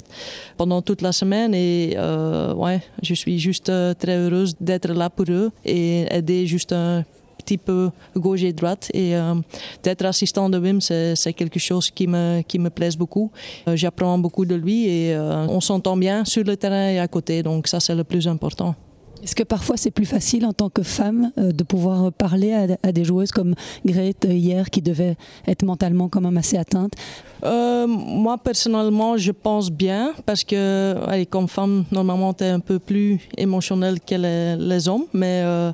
[0.57, 5.11] pendant toute la semaine et euh, ouais, je suis juste euh, très heureuse d'être là
[5.11, 7.05] pour eux et aider juste un
[7.39, 9.35] petit peu gauche et droite et euh,
[9.83, 13.31] d'être assistant de Wim c'est quelque chose qui me qui me plaise beaucoup.
[13.75, 17.69] J'apprends beaucoup de lui et on s'entend bien sur le terrain et à côté donc
[17.69, 18.75] ça c'est le plus important
[19.27, 23.05] est-ce que parfois c'est plus facile en tant que femme de pouvoir parler à, des
[23.05, 25.17] joueuses comme Grete hier qui devait
[25.49, 26.93] être mentalement quand même assez atteinte?
[27.45, 32.61] Euh, moi, personnellement, je pense bien parce que, allez, comme femme, normalement, tu es un
[32.61, 35.73] peu plus émotionnelle que les, hommes, mais euh,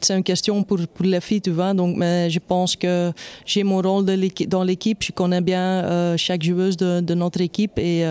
[0.00, 1.74] c'est une question pour, pour, les filles, tu vois.
[1.74, 3.12] Donc, mais je pense que
[3.44, 4.04] j'ai mon rôle
[4.48, 5.02] dans l'équipe.
[5.02, 8.02] Je connais bien euh, chaque joueuse de, de, notre équipe et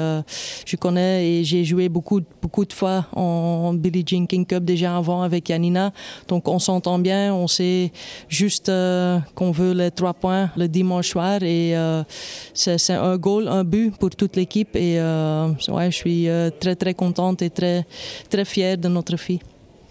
[0.65, 4.83] je connais et j'ai joué beaucoup, beaucoup de fois en Billie Jean King Cup déjà
[4.91, 5.91] avant avec Yanina.
[6.28, 7.34] Donc, on s'entend bien.
[7.34, 7.91] On sait
[8.28, 8.72] juste
[9.36, 11.76] qu'on veut les trois points le dimanche soir et
[12.54, 16.76] c'est un goal, un but pour toute l'équipe et euh, ouais, je suis euh, très
[16.76, 17.86] très contente et très,
[18.30, 19.39] très fière de notre fille.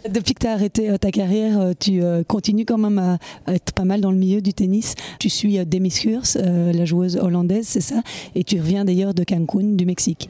[0.09, 3.18] Depuis que tu as arrêté euh, ta carrière, tu continues quand même à,
[3.52, 4.94] être pas mal dans le milieu du tennis.
[5.18, 8.02] Tu suis Demis Hurs, la joueuse hollandaise, c'est ça?
[8.35, 10.28] Et tu reviens d'ailleurs de Cancun, du Mexique.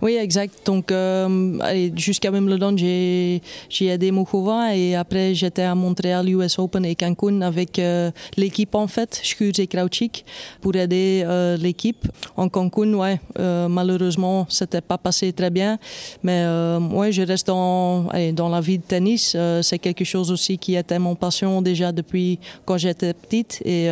[0.00, 0.54] Oui, exact.
[0.66, 1.58] Donc, euh,
[1.96, 3.40] jusqu'à Wimbledon, j'ai
[3.80, 8.86] aidé Mukova et après, j'étais à Montréal, US Open et Cancun avec euh, l'équipe en
[8.86, 10.24] fait, Schurz et Krautschik,
[10.60, 12.06] pour aider euh, l'équipe.
[12.36, 13.20] En Cancun, ouais,
[13.68, 15.78] malheureusement, c'était pas passé très bien.
[16.22, 16.44] Mais
[16.92, 19.36] ouais, je reste dans, dans la vie de tennis.
[19.62, 23.88] c'est quelque chose aussi qui était mon passion déjà depuis quand j'étais petite et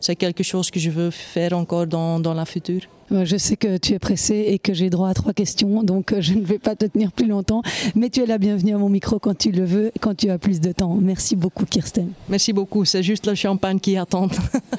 [0.00, 2.82] c'est quelque chose que je veux faire encore dans, dans la future.
[3.10, 6.20] Je sais que tu es pressé et que j'ai droit à trois questions, donc euh,
[6.20, 7.62] je ne vais pas te tenir plus longtemps.
[7.94, 10.38] Mais tu es la bienvenue à mon micro quand tu le veux, quand tu as
[10.38, 10.96] plus de temps.
[11.00, 12.10] Merci beaucoup, Kirsten.
[12.28, 12.84] Merci beaucoup.
[12.84, 14.28] C'est juste le champagne qui attend.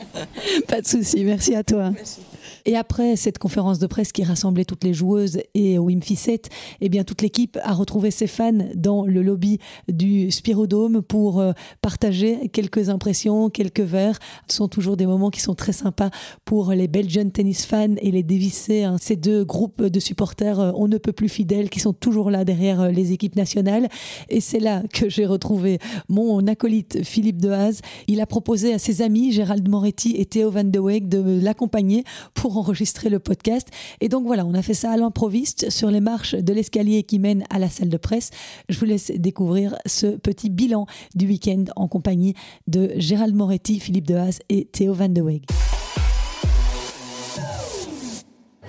[0.67, 1.23] pas de souci.
[1.23, 1.91] Merci à toi.
[1.91, 2.19] Merci.
[2.65, 6.49] Et après cette conférence de presse qui rassemblait toutes les joueuses et Wim Fissette,
[6.82, 11.51] eh bien toute l'équipe a retrouvé ses fans dans le lobby du Spirodome pour euh,
[11.82, 14.17] partager quelques impressions, quelques verres.
[14.49, 16.10] Ce sont toujours des moments qui sont très sympas
[16.43, 18.97] pour les Belgian tennis fans et les Dévissés, hein.
[18.99, 22.45] ces deux groupes de supporters euh, on ne peut plus fidèles qui sont toujours là
[22.45, 23.89] derrière euh, les équipes nationales.
[24.30, 27.82] Et c'est là que j'ai retrouvé mon acolyte Philippe Dehaze.
[28.08, 32.04] Il a proposé à ses amis Gérald Moretti et Théo Van de Week de l'accompagner
[32.34, 33.69] pour enregistrer le podcast.
[34.01, 37.19] Et donc voilà, on a fait ça à l'improviste sur les marches de l'escalier qui
[37.19, 38.31] mène à la salle de presse.
[38.69, 42.33] Je vous laisse découvrir ce petit bilan du week-end en compagnie
[42.67, 45.43] de Gérald Moretti, Philippe Dehaas et Théo Van de Weeg.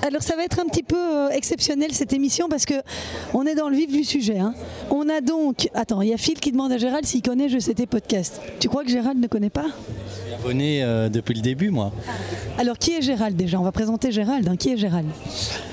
[0.03, 2.75] Alors ça va être un petit peu euh, exceptionnel cette émission parce que
[3.35, 4.39] on est dans le vif du sujet.
[4.39, 4.55] Hein.
[4.91, 7.59] On a donc, attends, il y a Phil qui demande à Gérald s'il connaît Je
[7.59, 8.41] sais tes podcasts.
[8.61, 9.67] Tu crois que Gérald ne connaît pas?
[9.67, 11.93] Je suis abonné euh, depuis le début moi.
[12.59, 13.59] Alors qui est Gérald déjà?
[13.59, 14.47] On va présenter Gérald.
[14.49, 14.57] Hein.
[14.57, 15.09] Qui est Gérald?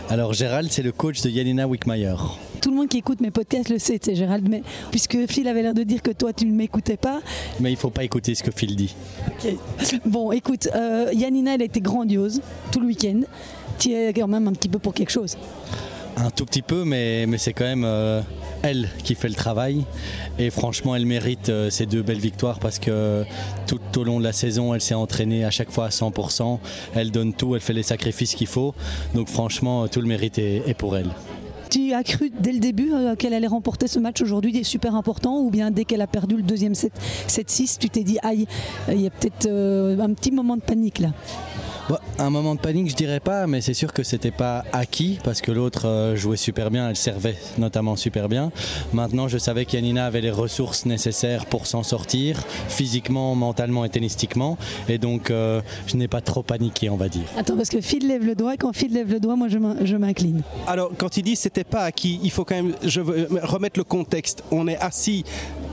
[0.10, 2.16] Alors Gérald c'est le coach de Yanina Wickmeyer.
[2.64, 5.62] Tout le monde qui écoute mes podcasts le sait, c'est Gérald, mais puisque Phil avait
[5.62, 7.22] l'air de dire que toi tu ne m'écoutais pas.
[7.60, 8.96] Mais il faut pas écouter ce que Phil dit.
[10.06, 13.22] Bon, écoute, euh, Yanina elle a été grandiose tout le week-end
[13.80, 15.38] tu es quand même un petit peu pour quelque chose.
[16.16, 18.22] Un tout petit peu, mais, mais c'est quand même euh,
[18.62, 19.84] elle qui fait le travail.
[20.38, 23.24] Et franchement, elle mérite euh, ces deux belles victoires parce que
[23.66, 26.60] tout au long de la saison, elle s'est entraînée à chaque fois à 100%.
[26.94, 28.76] Elle donne tout, elle fait les sacrifices qu'il faut.
[29.16, 31.10] Donc franchement, tout le mérite est, pour elle.
[31.74, 34.94] Tu as cru dès le début euh, qu'elle allait remporter ce match aujourd'hui, est super
[34.94, 36.94] important, ou bien dès qu'elle a perdu le deuxième set,
[37.28, 38.46] 7-6, tu t'es dit, aïe,
[38.90, 41.10] il y a peut-être un petit moment de panique là?
[42.20, 45.42] Un moment de panique, je dirais pas, mais c'est sûr que c'était pas acquis parce
[45.42, 48.52] que l'autre euh, jouait super bien, elle servait notamment super bien.
[48.94, 54.58] Maintenant, je savais qu'Yanina avait les ressources nécessaires pour s'en sortir, physiquement, mentalement et tennistiquement,
[54.88, 57.26] et donc euh, je n'ai pas trop paniqué, on va dire.
[57.38, 59.98] Attends, parce que Phil lève le doigt, et quand Phil lève le doigt, moi je
[59.98, 60.42] m'incline.
[60.68, 63.84] Alors, quand il dit c'était pas acquis, il faut quand même je veux remettre le
[63.84, 64.44] contexte.
[64.52, 65.24] On est assis,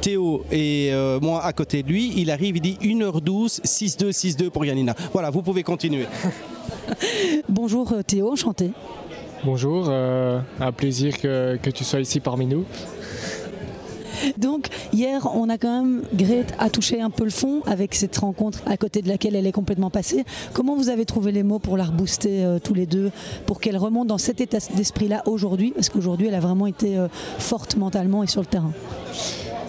[0.01, 4.51] Théo et euh, moi à côté de lui, il arrive, il dit 1h12, 6-2, 6-2
[4.51, 4.95] pour Yanina.
[5.13, 6.07] Voilà, vous pouvez continuer.
[7.49, 8.71] Bonjour euh, Théo, enchanté.
[9.45, 12.65] Bonjour, euh, un plaisir que, tu sois ici parmi nous.
[14.37, 18.17] Donc hier, on a quand même, Grete a touché un peu le fond avec cette
[18.19, 20.25] rencontre à côté de laquelle elle est complètement passée.
[20.53, 23.11] Comment vous avez trouvé les mots pour la rebooster euh, tous les deux,
[23.47, 25.73] pour qu'elle remonte dans cet état d'esprit-là aujourd'hui?
[25.75, 27.09] Parce qu'aujourd'hui, elle a vraiment été euh,
[27.39, 28.73] forte mentalement et sur le terrain.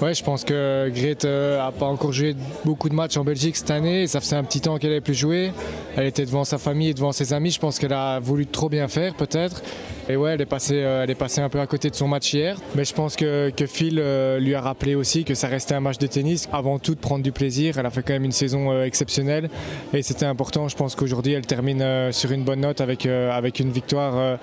[0.01, 2.35] Ouais, je pense que Grete n'a pas encore joué
[2.65, 4.07] beaucoup de matchs en Belgique cette année.
[4.07, 5.51] Ça faisait un petit temps qu'elle n'avait plus joué.
[5.95, 7.51] Elle était devant sa famille et devant ses amis.
[7.51, 9.61] Je pense qu'elle a voulu trop bien faire, peut-être.
[10.09, 12.33] Et ouais, elle est, passée, elle est passée un peu à côté de son match
[12.33, 12.57] hier.
[12.73, 14.01] Mais je pense que, que Phil
[14.39, 16.49] lui a rappelé aussi que ça restait un match de tennis.
[16.51, 17.77] Avant tout, prendre du plaisir.
[17.77, 19.51] Elle a fait quand même une saison exceptionnelle.
[19.93, 20.67] Et c'était important.
[20.67, 24.39] Je pense qu'aujourd'hui, elle termine sur une bonne note avec, avec une victoire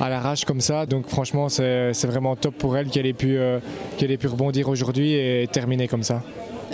[0.00, 0.86] à l'arrache comme ça.
[0.86, 3.38] Donc franchement, c'est vraiment top pour elle qu'elle ait, pu,
[3.96, 6.22] qu'elle ait pu rebondir aujourd'hui et terminer comme ça.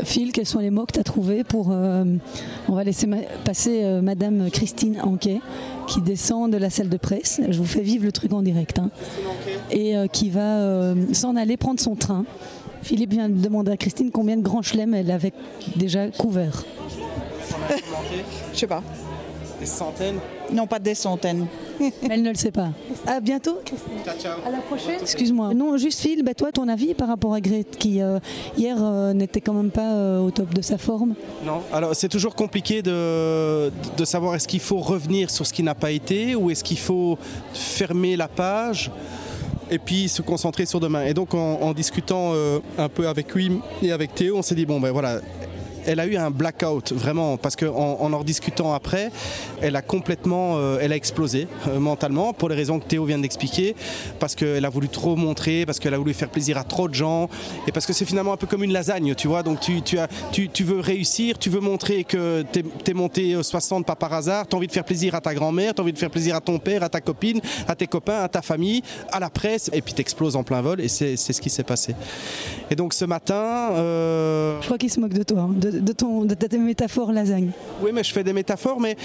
[0.03, 1.69] Phil, quels sont les mots que tu as trouvés pour...
[1.71, 2.05] Euh,
[2.69, 3.09] on va laisser
[3.45, 5.41] passer euh, Madame Christine Anquet,
[5.87, 7.41] qui descend de la salle de presse.
[7.49, 8.79] Je vous fais vivre le truc en direct.
[8.79, 8.91] Hein,
[9.71, 12.25] et euh, qui va s'en aller prendre son train.
[12.83, 15.33] Philippe vient de demander à Christine combien de grands chelems elle avait
[15.77, 16.65] déjà couverts.
[18.53, 18.83] Je sais pas.
[19.61, 20.19] Des centaines
[20.53, 21.47] Non, pas des centaines.
[22.09, 22.69] Elle ne le sait pas.
[23.07, 23.93] À bientôt, Christine.
[24.05, 24.39] Ciao, ciao.
[24.47, 25.01] À la prochaine.
[25.01, 25.55] Excuse-moi.
[25.55, 28.19] Non, juste Phil, bah, toi, ton avis par rapport à Grete, qui euh,
[28.57, 31.15] hier euh, n'était quand même pas euh, au top de sa forme?
[31.45, 35.63] Non, alors c'est toujours compliqué de, de savoir est-ce qu'il faut revenir sur ce qui
[35.63, 37.19] n'a pas été ou est-ce qu'il faut
[37.53, 38.91] fermer la page
[39.71, 41.07] et puis se concentrer sur demain.
[41.07, 42.33] Et donc en, en discutant
[42.79, 43.51] un peu avec lui
[43.83, 45.21] et avec Théo, on s'est dit bon ben voilà,
[45.87, 49.11] elle a eu un blackout vraiment parce qu'en en, en discutant après,
[49.61, 53.19] elle a complètement, euh, elle a explosé euh, mentalement pour les raisons que Théo vient
[53.19, 53.75] d'expliquer,
[54.19, 56.95] parce qu'elle a voulu trop montrer, parce qu'elle a voulu faire plaisir à trop de
[56.95, 57.29] gens
[57.67, 59.43] et parce que c'est finalement un peu comme une lasagne, tu vois.
[59.43, 63.37] Donc tu, tu, as, tu, tu veux réussir, tu veux montrer que tu es, monté
[63.41, 65.85] 60 pas par hasard, tu as envie de faire plaisir à ta grand-mère, tu as
[65.85, 68.43] envie de faire plaisir à ton père, à ta copine, à tes copains, à ta
[68.43, 71.51] famille, à la presse et puis tu exploses en plein vol et c'est ce qui
[71.51, 71.95] s'est passé.
[72.71, 73.73] Et donc ce matin.
[73.73, 74.61] Euh...
[74.61, 77.51] Je crois qu'il se moque de toi, hein, de, de, ton, de ta métaphore lasagne.
[77.83, 78.97] Oui, mais je fais des métaphores, mais,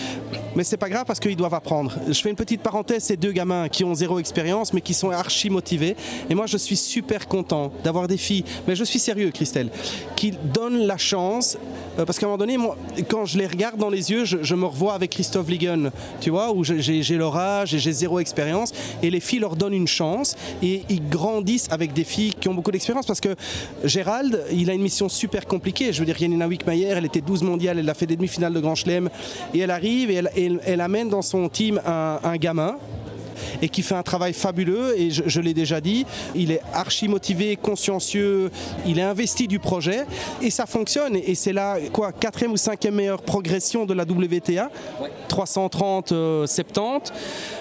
[0.56, 1.94] mais c'est pas grave parce qu'ils doivent apprendre.
[2.08, 5.10] Je fais une petite parenthèse ces deux gamins qui ont zéro expérience, mais qui sont
[5.10, 5.96] archi motivés.
[6.30, 9.70] Et moi, je suis super content d'avoir des filles, mais je suis sérieux, Christelle,
[10.16, 11.58] qui donnent la chance.
[12.00, 12.78] Euh, parce qu'à un moment donné, moi,
[13.10, 16.52] quand je les regarde dans les yeux, je, me revois avec Christophe Ligon, tu vois,
[16.52, 18.72] où j'ai leur âge et j'ai zéro expérience.
[19.04, 22.54] Et les filles leur donnent une chance et ils grandissent avec des filles qui ont
[22.54, 23.36] beaucoup d'expérience parce que
[23.84, 25.94] Gérald, il a une mission super compliquée.
[25.94, 28.60] Je veux dire, Yanina Wickmayer, elle était 12 mondiale, elle a fait des demi-finales de
[28.60, 29.10] Grand Chelem
[29.54, 30.22] et elle arrive et
[30.66, 32.78] elle, amène dans son team un gamin
[33.62, 37.56] et qui fait un travail fabuleux et je, l'ai déjà dit, il est archi motivé,
[37.56, 38.52] consciencieux,
[38.86, 40.06] il est investi du projet
[40.42, 44.70] et ça fonctionne et c'est là quoi quatrième ou cinquième meilleure progression de la WTA,
[45.02, 45.10] ouais.
[45.28, 47.14] 330 euh, 70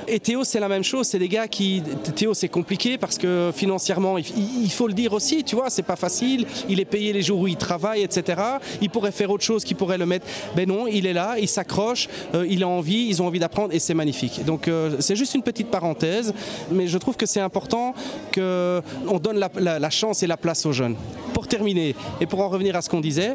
[0.09, 1.83] et Théo c'est la même chose, c'est des gars qui
[2.15, 4.25] Théo c'est compliqué parce que financièrement il,
[4.63, 7.41] il, faut le dire aussi, tu vois, c'est pas facile, il est payé les jours
[7.41, 8.41] où il travaille etc.
[8.81, 11.49] Il pourrait faire autre chose qui pourrait le mettre, ben non, il est là, il
[11.49, 14.45] s'accroche, euh, il a envie, ils ont envie d'apprendre et c'est magnifique.
[14.45, 16.35] Donc euh, c'est juste une petite parenthèse,
[16.71, 17.95] mais je trouve que c'est important
[18.35, 20.97] qu'on donne la, la, chance et la place aux jeunes.
[21.33, 23.35] Pour terminer, et pour en revenir à ce qu'on disait,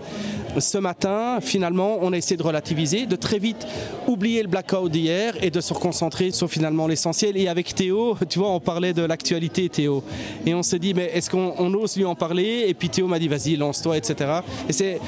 [0.60, 3.66] ce matin, finalement, on a essayé de relativiser, de très vite
[4.08, 7.38] oublier le blackout d'hier et de se reconcentrer sur finalement l'essentiel.
[7.38, 10.04] Et avec Théo, tu vois, on parlait de l'actualité, Théo.
[10.46, 12.66] Et on s'est dit, mais est-ce qu'on ose lui en parler?
[12.68, 14.42] Et puis Théo m'a dit, vas-y, lance-toi, etc.
[14.68, 15.00] Et c'est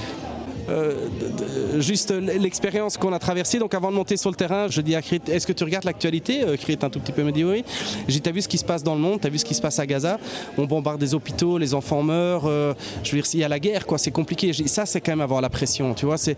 [1.80, 3.60] juste l'expérience qu'on a traversée.
[3.60, 5.86] Donc avant de monter sur le terrain, je dis à Krit, est-ce que tu regardes
[5.86, 7.63] l'actualité euh, Krit un tout petit peu me dit oui.
[8.08, 9.62] J'ai t'as vu ce qui se passe dans le monde, t'as vu ce qui se
[9.62, 10.19] passe à Gaza?
[10.58, 12.47] On bombarde des hôpitaux, les enfants meurent.
[12.47, 12.73] Euh,
[13.04, 14.51] je veux dire, s'il y a la guerre, quoi, c'est compliqué.
[14.67, 15.93] Ça, c'est quand même avoir la pression.
[15.93, 16.38] Tu vois, c'est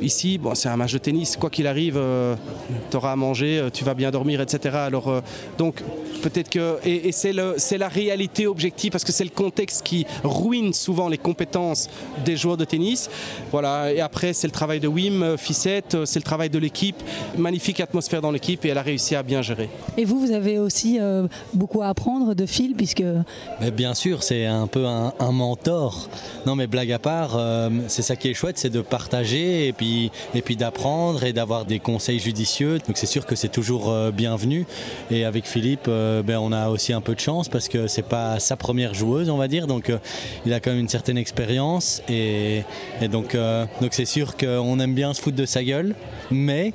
[0.00, 1.36] ici, bon, c'est un match de tennis.
[1.36, 2.34] Quoi qu'il arrive, euh,
[2.90, 4.76] tu à manger, tu vas bien dormir, etc.
[4.76, 5.20] Alors euh,
[5.58, 5.82] donc
[6.22, 9.82] peut-être que et, et c'est le c'est la réalité objective parce que c'est le contexte
[9.82, 11.88] qui ruine souvent les compétences
[12.24, 13.10] des joueurs de tennis
[13.52, 13.92] voilà.
[13.92, 16.96] Et après c'est le travail de Wim Fissette c'est le travail de l'équipe.
[17.36, 19.68] Magnifique atmosphère dans l'équipe et elle a réussi à bien gérer.
[19.96, 23.04] Et vous vous avez aussi euh, beaucoup à apprendre de Phil puisque
[23.60, 26.08] mais bien sûr c'est un peu un, un, mentor.
[26.46, 29.72] Non mais blague à part euh, c'est ça qui est chouette c'est de partager et
[29.72, 32.78] puis et puis d'apprendre et d'avoir des conseils judicieux.
[32.86, 34.66] Donc c'est sûr que c'est toujours euh, bienvenu.
[35.10, 38.06] Et avec Philippe euh, ben, on a aussi un peu de chance parce que c'est
[38.06, 39.66] pas sa première joueuse on va dire.
[39.66, 39.98] Donc euh,
[40.46, 42.62] il a quand même une certaine expérience et,
[43.00, 45.94] et donc euh, donc c'est sûr qu'on aime bien se foutre de sa gueule,
[46.30, 46.72] mais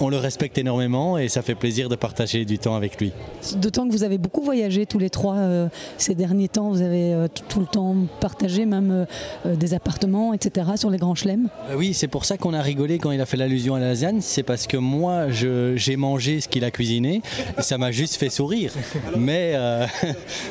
[0.00, 3.12] on le respecte énormément et ça fait plaisir de partager du temps avec lui.
[3.56, 6.70] D'autant que vous avez beaucoup voyagé tous les trois euh, ces derniers temps.
[6.70, 9.06] Vous avez euh, tout le temps partagé même
[9.46, 10.66] euh, des appartements, etc.
[10.76, 11.48] sur les grands chelems.
[11.70, 13.86] Euh, Oui, c'est pour ça qu'on a rigolé quand il a fait l'allusion à la
[13.88, 14.20] lasagne.
[14.20, 17.22] C'est parce que moi, j'ai mangé ce qu'il a cuisiné.
[17.56, 18.72] et ça m'a juste fait sourire.
[19.16, 19.86] Mais euh,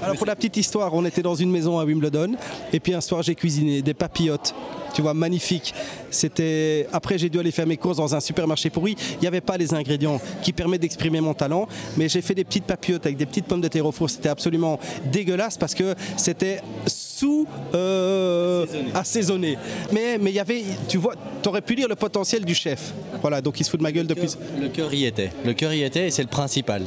[0.02, 2.32] Alors pour la petite histoire, on était dans une maison à Wimbledon
[2.72, 4.56] et puis un soir j'ai cuisiné des papillotes.
[4.94, 5.74] Tu vois, magnifique.
[6.10, 8.96] C'était après j'ai dû aller faire mes courses dans un supermarché pourri.
[9.14, 12.44] Il n'y avait pas les ingrédients qui permettent d'exprimer mon talent, mais j'ai fait des
[12.44, 14.10] petites papillotes avec des petites pommes de terre au four.
[14.10, 14.80] C'était absolument
[15.12, 19.58] dégueulasse parce que c'était sous euh, assaisonné.
[19.92, 22.94] Mais mais il y avait, tu vois, tu aurais pu lire le potentiel du chef.
[23.22, 24.30] Voilà, donc il se fout de ma gueule depuis.
[24.60, 25.32] le cœur y était.
[25.46, 26.84] Le cœur y était et c'est le principal.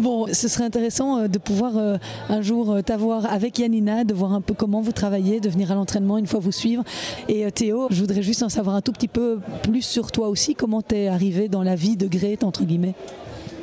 [0.00, 1.98] Bon, ce serait intéressant euh, de pouvoir euh,
[2.30, 5.70] un jour euh, t'avoir avec Yanina, de voir un peu comment vous travaillez, de venir
[5.70, 6.82] à l'entraînement une fois vous suivre.
[7.28, 10.54] Et Théo, je voudrais juste en savoir un tout petit peu plus sur toi aussi.
[10.54, 12.94] Comment t'es arrivé dans la vie de Grete, entre guillemets?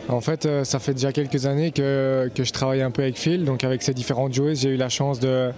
[0.09, 3.63] En fait, ça fait déjà quelques années que, je travaille un peu avec Phil, donc
[3.63, 5.51] avec ces différentes joueuses, j'ai eu la chance de,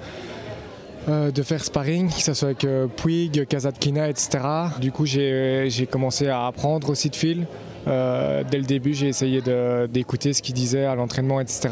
[1.07, 2.65] de faire sparring, que ce soit avec
[2.95, 4.39] Puig, Kazatkina, etc.
[4.79, 7.45] Du coup, j'ai commencé à apprendre aussi de Phil.
[7.89, 9.41] Euh, dès le début, j'ai essayé
[9.89, 11.69] d'écouter ce qu'il disait à l'entraînement, etc.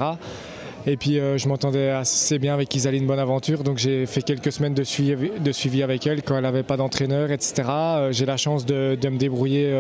[0.85, 4.73] Et puis, euh, je m'entendais assez bien avec Isaline Bonaventure, donc j'ai fait quelques semaines
[4.73, 7.63] de suivi, avec elle quand elle n'avait pas d'entraîneur, etc.
[7.67, 9.73] Euh, j'ai la chance de, me débrouiller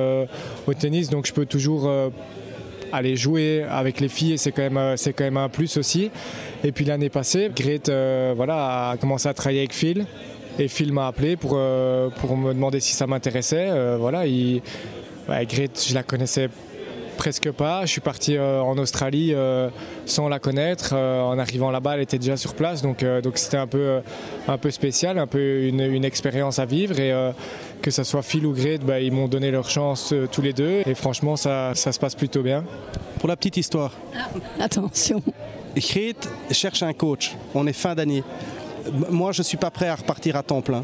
[0.67, 1.89] au tennis, donc je peux toujours
[2.93, 4.63] aller jouer avec les filles et c'est quand
[5.19, 6.11] même un plus aussi.
[6.63, 10.05] Et puis l'année passée, Grete a commencé à travailler avec Phil
[10.59, 11.59] et Phil m'a appelé pour
[12.15, 13.97] pour me demander si ça m'intéressait.
[13.97, 14.61] Voilà, il,
[15.29, 16.49] ouais, Grete, je la connaissais
[17.17, 17.81] presque pas.
[17.85, 19.69] Je suis parti euh, en Australie euh,
[20.05, 20.91] sans la connaître.
[20.93, 23.79] Euh, en arrivant là-bas, elle était déjà sur place, donc euh, donc c'était un peu
[23.79, 23.99] euh,
[24.47, 27.31] un peu spécial, un peu une, une expérience à vivre et euh,
[27.81, 30.53] que ce soit Phil ou Grete, bah, ils m'ont donné leur chance euh, tous les
[30.53, 32.63] deux et franchement ça, ça se passe plutôt bien.
[33.19, 33.93] Pour la petite histoire,
[34.59, 35.23] Attention.
[35.75, 37.35] Grete cherche un coach.
[37.55, 38.23] On est fin d'année.
[39.09, 40.83] Moi, je ne suis pas prêt à repartir à temps plein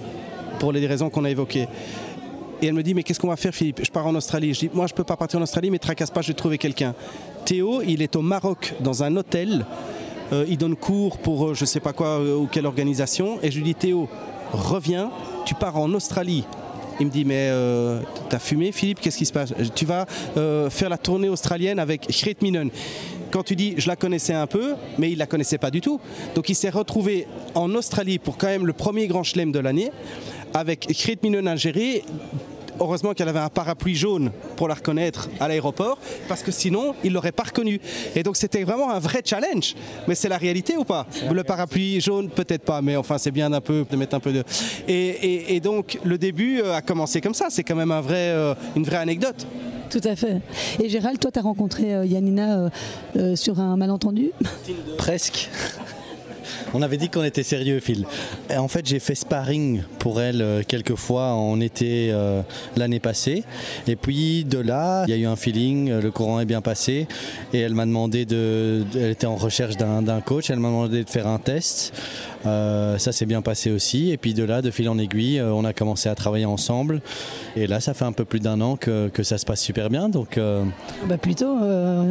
[0.60, 1.68] pour les raisons qu'on a évoquées.
[2.64, 3.82] Et elle me dit, mais qu'est-ce qu'on va faire, Philippe?
[3.84, 4.54] Je pars en Australie.
[4.54, 6.58] Je dis, moi, je peux pas partir en Australie, mais tracasse pas, je vais trouver
[6.58, 6.96] quelqu'un.
[7.44, 9.66] Théo, il est au Maroc, dans un hôtel.
[10.32, 13.38] Euh, il donne cours pour euh, je ne sais pas quoi euh, ou quelle organisation.
[13.44, 14.08] Et je lui dis, Théo,
[14.54, 15.12] reviens,
[15.44, 16.46] tu pars en Australie.
[17.02, 18.00] Il me dit, mais euh,
[18.30, 19.02] t'as fumé, Philippe?
[19.02, 19.54] Qu'est-ce qui se passe?
[19.76, 20.06] Tu vas
[20.38, 22.70] euh, faire la tournée australienne avec Gret Minen.
[23.30, 26.00] Quand tu dis, je la connaissais un peu, mais il la connaissait pas du tout.
[26.34, 29.92] Donc il s'est retrouvé en Australie pour quand même le premier grand chelem de l'année,
[30.54, 32.04] avec Gret Minen Algérie.
[32.84, 37.10] Heureusement qu'elle avait un parapluie jaune pour la reconnaître à l'aéroport, parce que sinon, il
[37.12, 37.80] ne l'aurait pas reconnue.
[38.14, 39.74] Et donc, c'était vraiment un vrai challenge.
[40.08, 41.08] Mais c'est la réalité ou pas?
[41.32, 44.34] Le parapluie jaune, peut-être pas, mais enfin, c'est bien d'un peu de mettre un peu
[44.34, 44.44] de.
[44.90, 47.48] Et, et- et donc, le début euh, a commencé comme ça.
[47.50, 49.48] C'est quand même un vrai, euh, une vraie anecdote.
[49.90, 50.42] Tout à fait.
[50.84, 52.70] Et Gérald, toi, tu as rencontré euh, Yanina euh,
[53.16, 54.32] euh, sur un malentendu?
[54.98, 55.50] Presque.
[56.74, 58.06] On avait dit qu'on était sérieux, Phil.
[58.50, 62.42] Et en fait, j'ai fait sparring pour elle euh, quelques fois en été euh,
[62.76, 63.44] l'année passée.
[63.88, 66.62] Et puis de là, il y a eu un feeling, euh, le courant est bien
[66.62, 67.08] passé.
[67.54, 68.84] Et elle m'a demandé de.
[68.96, 71.94] Elle était en recherche d'un coach, elle m'a demandé de faire un test.
[72.46, 74.12] Euh, ça s'est bien passé aussi.
[74.12, 77.02] Et puis de là, de fil en aiguille, on a commencé à travailler ensemble.
[77.56, 79.90] Et là, ça fait un peu plus d'un an que, que ça se passe super
[79.90, 80.10] bien.
[80.10, 80.38] Donc.
[80.38, 80.64] euh,
[81.08, 81.56] bah Plutôt,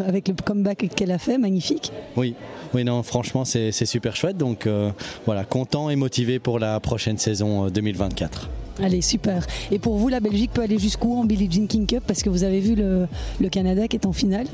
[0.09, 1.93] avec le comeback qu'elle a fait, magnifique.
[2.17, 2.35] oui,
[2.75, 4.37] oui, non, franchement, c'est super chouette.
[4.37, 4.91] Donc euh,
[5.27, 8.49] voilà, content et motivé pour la prochaine saison euh, 2024.
[8.83, 9.47] Allez, super.
[9.71, 12.03] Et pour vous, la Belgique peut aller jusqu'où en Billie Jean King Cup?
[12.07, 13.07] Parce que vous avez vu le,
[13.41, 14.47] le Canada qui est en finale.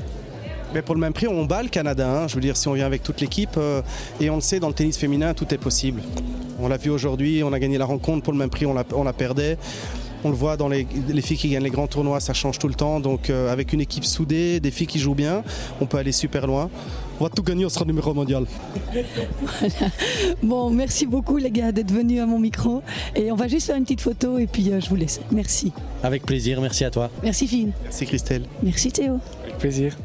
[0.73, 2.07] Mais pour le même prix, on bat le Canada.
[2.07, 2.27] hein.
[2.27, 3.81] Je veux dire, si on vient avec toute l'équipe, euh,
[4.19, 6.01] et on le sait, dans le tennis féminin, tout est possible.
[6.59, 8.83] On l'a vu aujourd'hui, on a gagné la rencontre pour le même prix, on la,
[8.93, 9.57] on la perdait.
[10.25, 12.67] On le voit dans les, les filles qui gagnent les grands tournois, ça change tout
[12.67, 12.99] le temps.
[12.99, 15.43] Donc euh, avec une équipe soudée, des filles qui jouent bien,
[15.79, 16.69] on peut aller super loin.
[17.19, 18.45] On va tout gagner, on sera numéro mondial.
[20.41, 22.81] Bon, merci beaucoup les gars d'être venus à mon micro.
[23.15, 25.19] Et on va juste faire une petite photo et puis euh, je vous laisse.
[25.31, 25.71] Merci.
[26.01, 27.09] Avec plaisir, merci à toi.
[27.23, 27.73] Merci Phil.
[27.83, 28.43] Merci Christelle.
[28.63, 29.19] Merci Théo.
[29.43, 29.97] Avec plaisir.